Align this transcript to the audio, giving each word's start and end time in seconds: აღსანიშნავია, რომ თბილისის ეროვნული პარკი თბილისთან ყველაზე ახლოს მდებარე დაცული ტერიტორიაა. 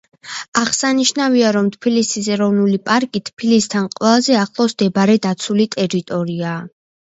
აღსანიშნავია, 0.61 1.51
რომ 1.57 1.69
თბილისის 1.75 2.29
ეროვნული 2.37 2.81
პარკი 2.89 3.23
თბილისთან 3.31 3.87
ყველაზე 3.99 4.41
ახლოს 4.47 4.77
მდებარე 4.81 5.21
დაცული 5.29 5.71
ტერიტორიაა. 5.79 6.59